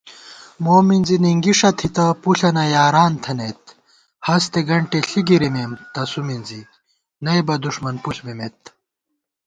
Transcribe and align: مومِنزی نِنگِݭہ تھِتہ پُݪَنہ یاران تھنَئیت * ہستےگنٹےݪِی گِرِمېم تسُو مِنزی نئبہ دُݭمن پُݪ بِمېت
مومِنزی 0.63 1.17
نِنگِݭہ 1.23 1.71
تھِتہ 1.77 2.05
پُݪَنہ 2.21 2.63
یاران 2.73 3.13
تھنَئیت 3.23 3.63
* 3.95 4.25
ہستےگنٹےݪِی 4.25 5.21
گِرِمېم 5.27 5.71
تسُو 5.93 6.21
مِنزی 6.27 6.61
نئبہ 7.23 7.55
دُݭمن 7.63 7.95
پُݪ 8.03 8.17
بِمېت 8.25 8.59